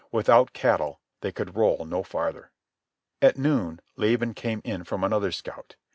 Without 0.11 0.51
cattle 0.51 0.99
they 1.19 1.31
could 1.31 1.55
roll 1.55 1.85
no 1.85 2.01
farther. 2.01 2.49
At 3.21 3.37
noon 3.37 3.81
Laban 3.97 4.33
came 4.33 4.61
in 4.65 4.83
from 4.83 5.03
another 5.03 5.31
scout. 5.31 5.75